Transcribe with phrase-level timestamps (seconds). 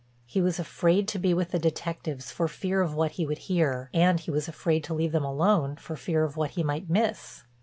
[0.25, 3.91] He was afraid to be with the detectives for fear of what he would hear,
[3.93, 7.43] and he was afraid to leave them alone, for fear of what he might miss.